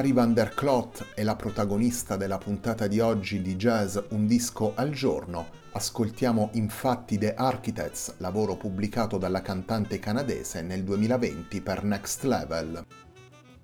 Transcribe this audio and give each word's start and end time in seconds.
Cari 0.00 0.12
van 0.12 0.32
der 0.32 0.54
Klot 0.54 1.08
è 1.14 1.22
la 1.22 1.36
protagonista 1.36 2.16
della 2.16 2.38
puntata 2.38 2.86
di 2.86 3.00
oggi 3.00 3.42
di 3.42 3.54
Jazz 3.56 3.98
Un 4.12 4.26
disco 4.26 4.72
al 4.74 4.92
giorno. 4.92 5.48
Ascoltiamo 5.72 6.48
infatti 6.54 7.18
The 7.18 7.34
Architects, 7.34 8.14
lavoro 8.16 8.56
pubblicato 8.56 9.18
dalla 9.18 9.42
cantante 9.42 9.98
canadese 9.98 10.62
nel 10.62 10.84
2020 10.84 11.60
per 11.60 11.84
Next 11.84 12.22
Level. 12.22 12.82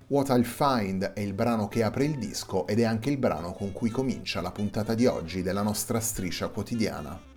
What 0.09 0.29
I'll 0.29 0.43
Find 0.43 1.05
è 1.05 1.21
il 1.21 1.33
brano 1.33 1.69
che 1.69 1.83
apre 1.83 2.05
il 2.05 2.19
disco 2.19 2.67
ed 2.67 2.81
è 2.81 2.85
anche 2.85 3.09
il 3.09 3.17
brano 3.17 3.55
con 3.55 3.73
cui 3.73 3.89
comincia 3.89 4.43
la 4.43 4.53
puntata 4.53 4.93
di 4.93 5.07
oggi 5.07 5.41
della 5.41 5.63
nostra 5.63 6.01
striscia 6.01 6.49
quotidiana. 6.49 7.36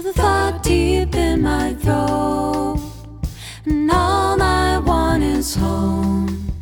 Of 0.00 0.04
the 0.04 0.12
thought 0.14 0.62
deep 0.62 1.14
in 1.14 1.42
my 1.42 1.74
throat. 1.74 2.80
And 3.66 3.90
all 3.90 4.40
I 4.40 4.78
want 4.78 5.22
is 5.22 5.54
home, 5.54 6.52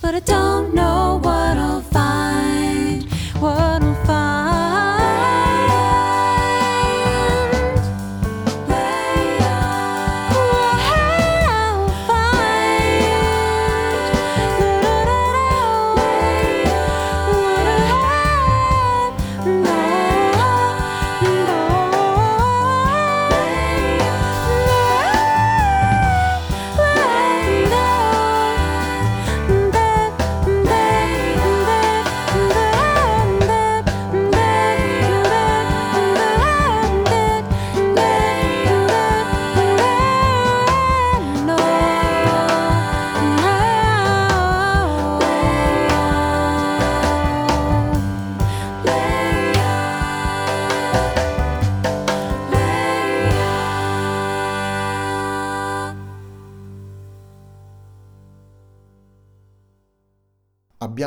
but 0.00 0.14
I 0.14 0.20
don't 0.20 0.72
know 0.74 1.20
what 1.22 1.58
I'll 1.58 1.83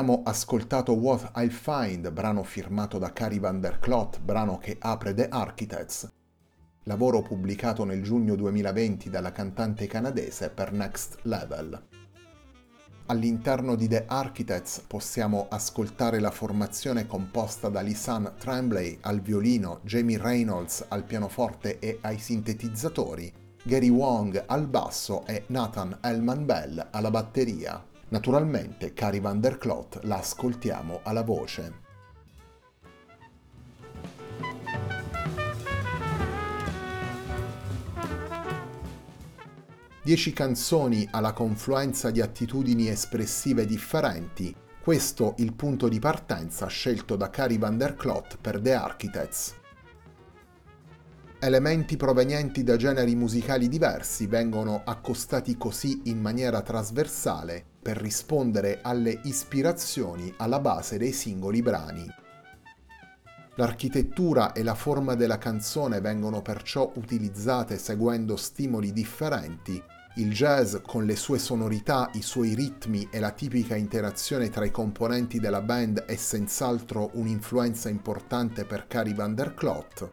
Abbiamo 0.08 0.24
ascoltato 0.30 0.94
What 0.94 1.32
I'll 1.36 1.50
Find, 1.50 2.10
brano 2.12 2.42
firmato 2.42 2.98
da 2.98 3.12
Cary 3.12 3.42
Van 3.42 3.60
Der 3.60 3.78
Klot, 3.80 4.22
brano 4.22 4.58
che 4.58 4.78
apre 4.80 5.14
The 5.14 5.28
Architects, 5.28 6.10
lavoro 6.84 7.22
pubblicato 7.22 7.84
nel 7.84 8.02
giugno 8.02 8.36
2020 8.36 9.10
dalla 9.10 9.34
cantante 9.34 9.86
canadese 9.86 10.50
per 10.50 10.72
Next 10.72 11.18
Level. 11.24 11.88
All'interno 13.08 13.76
di 13.76 13.90
The 13.90 14.06
Architects 14.08 14.82
possiamo 14.88 15.48
ascoltare 15.50 16.22
la 16.22 16.32
formazione 16.32 17.06
composta 17.06 17.68
da 17.68 17.82
Lisanne 17.82 18.32
Tremblay 18.38 19.00
al 19.02 19.20
violino, 19.20 19.82
Jamie 19.84 20.18
Reynolds 20.18 20.86
al 20.88 21.04
pianoforte 21.04 21.80
e 21.80 21.98
ai 22.00 22.18
sintetizzatori, 22.18 23.30
Gary 23.62 23.90
Wong 23.90 24.42
al 24.48 24.68
basso 24.68 25.26
e 25.26 25.44
Nathan 25.48 25.98
Elman 26.00 26.46
Bell 26.46 26.88
alla 26.92 27.12
batteria. 27.12 27.96
Naturalmente 28.10 28.94
Cary 28.94 29.20
Van 29.20 29.42
Der 29.42 29.58
Klot 29.58 30.00
la 30.04 30.20
ascoltiamo 30.20 31.02
alla 31.04 31.24
voce. 31.24 31.86
Dieci 40.02 40.32
canzoni 40.32 41.06
alla 41.12 41.34
confluenza 41.34 42.10
di 42.10 42.22
attitudini 42.22 42.88
espressive 42.88 43.66
differenti, 43.66 44.56
questo 44.82 45.34
il 45.40 45.54
punto 45.54 45.90
di 45.90 46.00
partenza 46.00 46.68
scelto 46.68 47.18
da 47.18 47.30
Cary 47.30 47.58
Van 47.58 47.78
Der 47.78 47.96
Klot 47.96 48.38
per 48.40 48.62
The 48.62 48.74
Architects. 48.74 49.56
Elementi 51.40 51.98
provenienti 51.98 52.64
da 52.64 52.78
generi 52.78 53.16
musicali 53.16 53.68
diversi 53.68 54.28
vengono 54.28 54.82
accostati 54.86 55.58
così 55.58 56.04
in 56.06 56.22
maniera 56.22 56.62
trasversale 56.62 57.76
per 57.88 57.96
rispondere 57.96 58.80
alle 58.82 59.22
ispirazioni 59.24 60.34
alla 60.40 60.60
base 60.60 60.98
dei 60.98 61.14
singoli 61.14 61.62
brani. 61.62 62.06
L'architettura 63.56 64.52
e 64.52 64.62
la 64.62 64.76
forma 64.76 65.16
della 65.16 65.38
canzone 65.38 66.02
vengono 66.02 66.42
perciò 66.42 66.92
utilizzate 66.96 67.78
seguendo 67.78 68.36
stimoli 68.36 68.92
differenti. 68.92 69.82
Il 70.18 70.34
jazz, 70.34 70.76
con 70.86 71.06
le 71.06 71.16
sue 71.16 71.40
sonorità, 71.40 72.10
i 72.16 72.22
suoi 72.22 72.56
ritmi 72.56 73.08
e 73.10 73.22
la 73.22 73.32
tipica 73.32 73.78
interazione 73.78 74.50
tra 74.50 74.66
i 74.66 74.72
componenti 74.72 75.40
della 75.40 75.62
band 75.62 76.00
è 76.00 76.16
senz'altro 76.18 77.12
un'influenza 77.14 77.88
importante 77.88 78.66
per 78.66 78.88
Cary 78.88 79.16
Van 79.16 79.34
Der 79.34 79.54
Klot. 79.54 80.10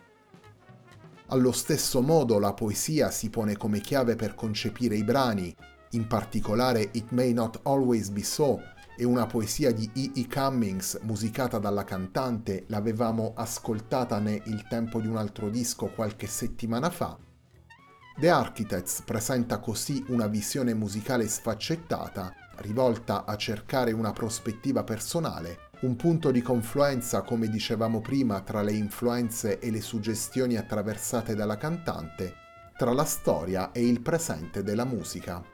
Allo 1.27 1.51
stesso 1.51 2.01
modo 2.03 2.39
la 2.39 2.55
poesia 2.55 3.11
si 3.11 3.31
pone 3.31 3.57
come 3.57 3.81
chiave 3.81 4.15
per 4.15 4.37
concepire 4.37 4.95
i 4.95 5.03
brani, 5.03 5.53
in 5.95 6.07
particolare 6.07 6.91
It 6.93 7.11
May 7.11 7.33
Not 7.33 7.61
Always 7.63 8.11
Be 8.11 8.23
So 8.23 8.61
e 8.97 9.05
una 9.05 9.27
poesia 9.27 9.73
di 9.73 9.91
E. 9.95 10.11
E. 10.15 10.29
Cummings 10.29 11.01
musicata 11.03 11.59
dalla 11.59 11.85
cantante 11.85 12.65
l'avevamo 12.69 13.33
ascoltata 13.35 14.19
ne 14.19 14.41
Il 14.45 14.67
tempo 14.69 15.01
di 15.01 15.09
un 15.09 15.17
altro 15.17 15.49
disco 15.49 15.87
qualche 15.87 16.27
settimana 16.27 16.91
fa. 16.91 17.19
The 18.17 18.31
Architects 18.31 19.03
presenta 19.05 19.59
così 19.59 20.05
una 20.09 20.29
visione 20.29 20.75
musicale 20.75 21.27
sfaccettata, 21.27 22.33
rivolta 22.59 23.25
a 23.25 23.37
cercare 23.37 23.91
una 23.91 24.13
prospettiva 24.13 24.85
personale, 24.85 25.71
un 25.81 25.97
punto 25.97 26.31
di 26.31 26.41
confluenza, 26.41 27.23
come 27.23 27.49
dicevamo 27.49 28.01
prima, 28.01 28.41
tra 28.43 28.63
le 28.63 28.73
influenze 28.73 29.59
e 29.59 29.73
le 29.73 29.81
suggestioni 29.81 30.57
attraversate 30.57 31.35
dalla 31.35 31.57
cantante, 31.57 32.35
tra 32.77 32.93
la 32.93 33.05
storia 33.05 33.73
e 33.73 33.85
il 33.85 34.01
presente 34.01 34.63
della 34.63 34.85
musica. 34.85 35.54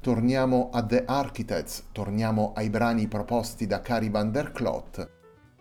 Torniamo 0.00 0.70
a 0.72 0.84
The 0.84 1.04
Architects, 1.06 1.88
torniamo 1.90 2.52
ai 2.54 2.70
brani 2.70 3.08
proposti 3.08 3.66
da 3.66 3.80
Cary 3.80 4.08
Van 4.08 4.30
Der 4.30 4.52
Klot. 4.52 5.10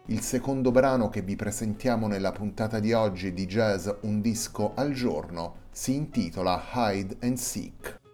Il 0.06 0.22
secondo 0.22 0.70
brano 0.70 1.10
che 1.10 1.24
vi 1.24 1.36
presentiamo 1.36 2.06
nella 2.06 2.32
puntata 2.32 2.80
di 2.80 2.94
oggi 2.94 3.34
di 3.34 3.48
Jazz 3.48 3.90
Un 4.02 4.22
disco 4.22 4.74
al 4.76 4.92
giorno 4.94 5.66
si 5.72 5.96
intitola 5.96 6.64
Hide 6.72 7.18
and 7.22 7.38
Seek. 7.38 8.07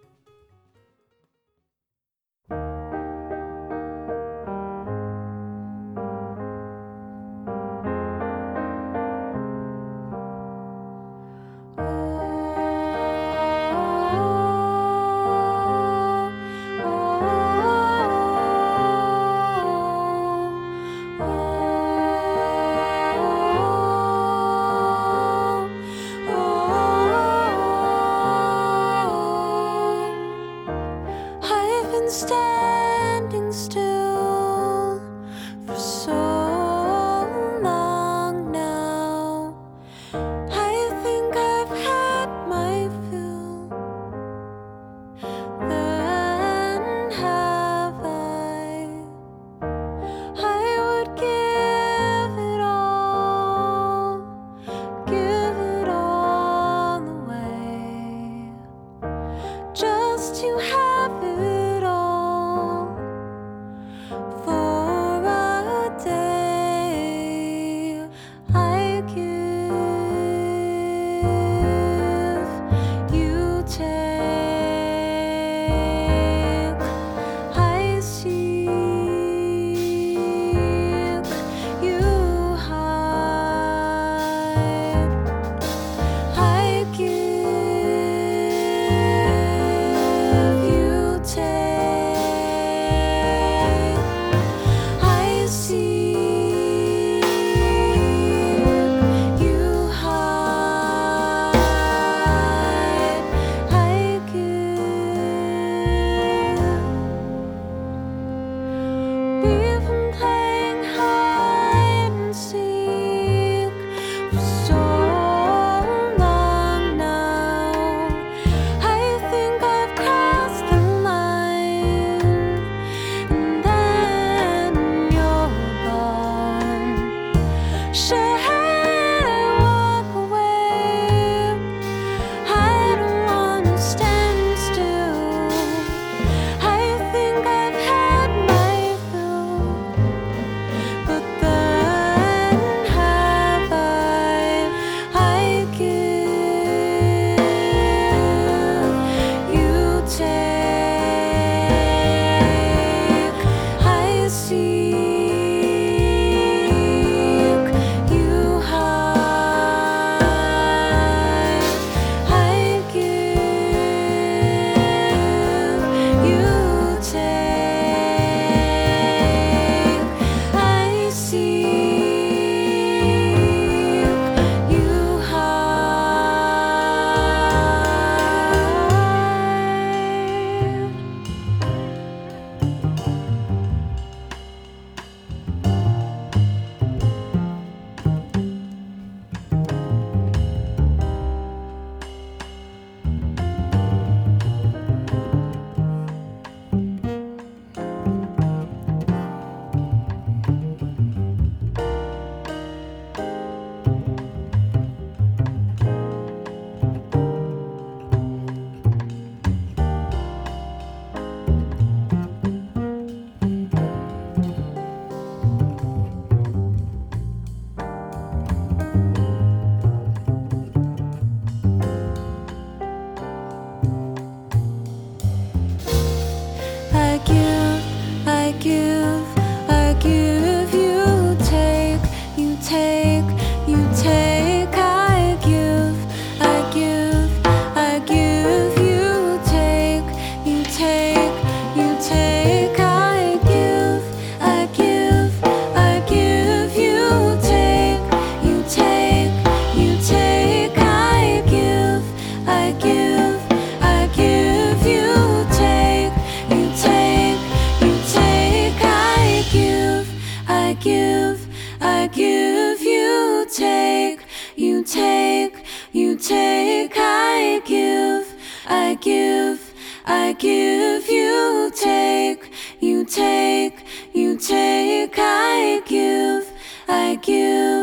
I 277.26 277.73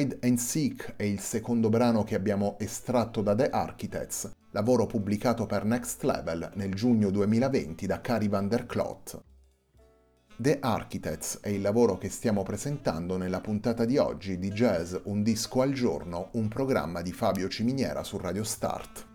Hide 0.00 0.18
and 0.22 0.38
Seek 0.38 0.94
è 0.96 1.02
il 1.02 1.20
secondo 1.20 1.68
brano 1.68 2.04
che 2.04 2.14
abbiamo 2.14 2.56
estratto 2.58 3.20
da 3.20 3.34
The 3.34 3.50
Architects, 3.50 4.30
lavoro 4.52 4.86
pubblicato 4.86 5.44
per 5.44 5.66
Next 5.66 6.04
Level 6.04 6.52
nel 6.54 6.74
giugno 6.74 7.10
2020 7.10 7.84
da 7.84 8.00
Cari 8.00 8.26
van 8.26 8.48
der 8.48 8.64
Klot. 8.64 9.22
The 10.38 10.58
Architects 10.58 11.40
è 11.42 11.50
il 11.50 11.60
lavoro 11.60 11.98
che 11.98 12.08
stiamo 12.08 12.42
presentando 12.42 13.18
nella 13.18 13.42
puntata 13.42 13.84
di 13.84 13.98
oggi 13.98 14.38
di 14.38 14.50
Jazz 14.52 14.94
Un 15.02 15.22
disco 15.22 15.60
al 15.60 15.74
giorno, 15.74 16.30
un 16.32 16.48
programma 16.48 17.02
di 17.02 17.12
Fabio 17.12 17.48
Ciminiera 17.48 18.02
su 18.02 18.16
Radio 18.16 18.42
Start. 18.42 19.09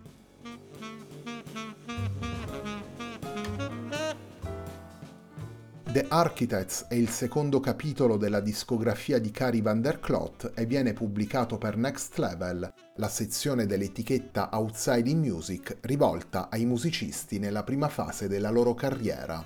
The 5.95 6.07
Architects 6.09 6.87
è 6.89 6.95
il 6.95 7.07
secondo 7.07 7.61
capitolo 7.61 8.17
della 8.17 8.41
discografia 8.41 9.17
di 9.17 9.31
Cari 9.31 9.61
van 9.61 9.79
der 9.79 10.01
Klot 10.01 10.51
e 10.53 10.65
viene 10.65 10.91
pubblicato 10.91 11.57
per 11.57 11.77
Next 11.77 12.17
Level, 12.17 12.69
la 12.97 13.07
sezione 13.07 13.65
dell'etichetta 13.65 14.49
Outside 14.51 15.09
in 15.09 15.19
Music 15.19 15.77
rivolta 15.83 16.49
ai 16.49 16.65
musicisti 16.65 17.39
nella 17.39 17.63
prima 17.63 17.87
fase 17.87 18.27
della 18.27 18.49
loro 18.49 18.73
carriera. 18.73 19.41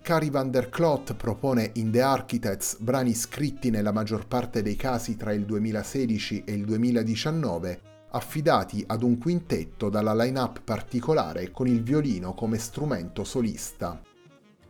Cari 0.00 0.28
van 0.28 0.50
der 0.50 0.70
Klot 0.70 1.14
propone 1.14 1.70
in 1.74 1.92
The 1.92 2.02
Architects 2.02 2.78
brani 2.80 3.14
scritti 3.14 3.70
nella 3.70 3.92
maggior 3.92 4.26
parte 4.26 4.60
dei 4.60 4.74
casi 4.74 5.16
tra 5.16 5.32
il 5.32 5.44
2016 5.44 6.42
e 6.44 6.52
il 6.52 6.64
2019, 6.64 7.80
affidati 8.10 8.82
ad 8.88 9.04
un 9.04 9.16
quintetto 9.18 9.88
dalla 9.88 10.16
line-up 10.16 10.62
particolare 10.64 11.52
con 11.52 11.68
il 11.68 11.84
violino 11.84 12.34
come 12.34 12.58
strumento 12.58 13.22
solista. 13.22 14.00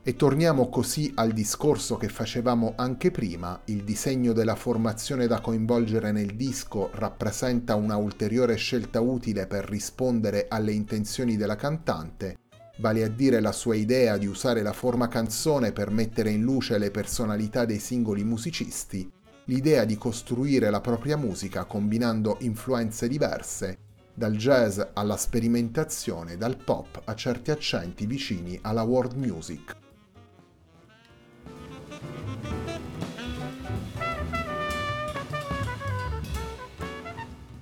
E 0.05 0.17
torniamo 0.17 0.69
così 0.69 1.13
al 1.15 1.31
discorso 1.31 1.97
che 1.97 2.09
facevamo 2.09 2.73
anche 2.75 3.13
prima, 3.13 3.61
il 3.67 3.85
disegno 3.85 4.33
della 4.33 4.57
formazione 4.57 5.29
da 5.29 5.41
coinvolgere 5.41 6.11
nel 6.11 6.35
disco 6.35 6.91
rappresenta 6.95 7.77
una 7.77 7.95
ulteriore 7.95 8.57
scelta 8.57 9.01
utile 9.01 9.47
per 9.47 9.65
rispondere 9.65 10.47
alle 10.49 10.73
intenzioni 10.73 11.37
della 11.37 11.55
cantante, 11.55 12.39
vale 12.79 13.05
a 13.05 13.09
dire 13.09 13.39
la 13.39 13.53
sua 13.53 13.77
idea 13.77 14.17
di 14.17 14.27
usare 14.27 14.63
la 14.63 14.73
forma 14.73 15.07
canzone 15.07 15.71
per 15.71 15.93
mettere 15.93 16.31
in 16.31 16.43
luce 16.43 16.79
le 16.79 16.91
personalità 16.91 17.65
dei 17.65 17.79
singoli 17.79 18.25
musicisti, 18.25 19.09
l'idea 19.45 19.85
di 19.85 19.97
costruire 19.97 20.69
la 20.71 20.81
propria 20.81 21.17
musica 21.17 21.65
combinando 21.65 22.39
influenze 22.41 23.07
diverse, 23.07 23.79
dal 24.13 24.35
jazz 24.35 24.81
alla 24.95 25.17
sperimentazione, 25.17 26.37
dal 26.37 26.57
pop 26.57 27.03
a 27.05 27.15
certi 27.15 27.53
accenti 27.53 28.05
vicini 28.05 28.59
alla 28.63 28.83
world 28.83 29.15
music. 29.15 29.82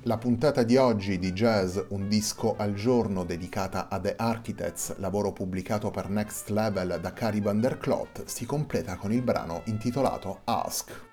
La 0.04 0.16
puntata 0.16 0.62
di 0.62 0.78
oggi 0.78 1.18
di 1.18 1.32
Jazz 1.32 1.78
Un 1.88 2.08
disco 2.08 2.54
al 2.56 2.72
giorno 2.72 3.22
dedicata 3.22 3.88
a 3.90 4.00
The 4.00 4.14
Architects, 4.16 4.96
lavoro 4.96 5.30
pubblicato 5.30 5.90
per 5.90 6.08
Next 6.08 6.48
Level 6.48 6.98
da 7.02 7.12
Cari 7.12 7.40
van 7.40 7.60
der 7.60 7.76
Klot, 7.76 8.24
si 8.24 8.46
completa 8.46 8.96
con 8.96 9.12
il 9.12 9.20
brano 9.20 9.60
intitolato 9.66 10.40
Ask. 10.44 11.09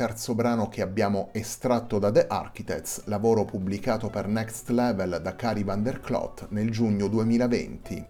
Terzo 0.00 0.34
brano 0.34 0.70
che 0.70 0.80
abbiamo 0.80 1.28
estratto 1.32 1.98
da 1.98 2.10
The 2.10 2.26
Architects, 2.26 3.02
lavoro 3.04 3.44
pubblicato 3.44 4.08
per 4.08 4.28
Next 4.28 4.70
Level 4.70 5.20
da 5.20 5.36
Cari 5.36 5.62
van 5.62 5.82
der 5.82 6.00
Klot 6.00 6.46
nel 6.52 6.70
giugno 6.70 7.06
2020. 7.06 8.06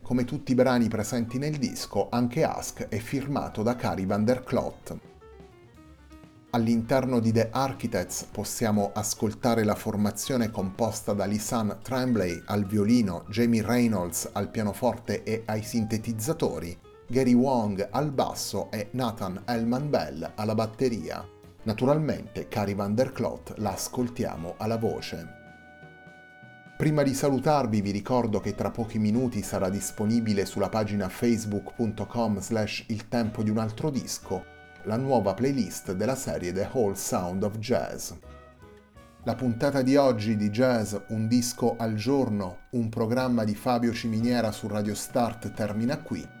Come 0.00 0.24
tutti 0.24 0.52
i 0.52 0.54
brani 0.54 0.86
presenti 0.86 1.38
nel 1.38 1.56
disco, 1.56 2.06
anche 2.08 2.44
Ask 2.44 2.86
è 2.86 2.98
firmato 2.98 3.64
da 3.64 3.74
Cari 3.74 4.06
van 4.06 4.24
der 4.24 4.44
Klot. 4.44 4.96
All'interno 6.50 7.18
di 7.18 7.32
The 7.32 7.48
Architects 7.50 8.28
possiamo 8.30 8.92
ascoltare 8.94 9.64
la 9.64 9.74
formazione 9.74 10.52
composta 10.52 11.14
da 11.14 11.24
Lisanne 11.24 11.78
Tremblay 11.82 12.40
al 12.46 12.64
violino, 12.64 13.24
Jamie 13.28 13.62
Reynolds 13.62 14.28
al 14.34 14.50
pianoforte 14.50 15.24
e 15.24 15.42
ai 15.46 15.64
sintetizzatori, 15.64 16.78
Gary 17.12 17.34
Wong 17.34 17.88
al 17.90 18.10
basso 18.10 18.70
e 18.70 18.88
Nathan 18.92 19.42
Elman 19.44 19.90
Bell 19.90 20.32
alla 20.34 20.54
batteria. 20.54 21.22
Naturalmente 21.64 22.48
Cari 22.48 22.72
van 22.72 22.94
der 22.94 23.12
Klot 23.12 23.52
la 23.58 23.72
ascoltiamo 23.72 24.54
alla 24.56 24.78
voce. 24.78 25.26
Prima 26.74 27.02
di 27.02 27.12
salutarvi 27.12 27.82
vi 27.82 27.90
ricordo 27.90 28.40
che 28.40 28.54
tra 28.54 28.70
pochi 28.70 28.98
minuti 28.98 29.42
sarà 29.42 29.68
disponibile 29.68 30.46
sulla 30.46 30.70
pagina 30.70 31.10
facebook.com 31.10 32.40
slash 32.40 32.86
il 32.88 33.06
tempo 33.08 33.42
di 33.42 33.50
un 33.50 33.58
altro 33.58 33.90
disco 33.90 34.42
la 34.84 34.96
nuova 34.96 35.34
playlist 35.34 35.92
della 35.92 36.16
serie 36.16 36.50
The 36.50 36.70
Whole 36.72 36.94
Sound 36.94 37.42
of 37.42 37.58
Jazz. 37.58 38.12
La 39.24 39.34
puntata 39.34 39.82
di 39.82 39.96
oggi 39.96 40.34
di 40.34 40.48
Jazz 40.48 40.96
Un 41.08 41.28
disco 41.28 41.76
al 41.76 41.94
giorno, 41.94 42.60
un 42.70 42.88
programma 42.88 43.44
di 43.44 43.54
Fabio 43.54 43.92
Ciminiera 43.92 44.50
su 44.50 44.66
Radio 44.66 44.94
Start 44.94 45.52
termina 45.52 45.98
qui 45.98 46.40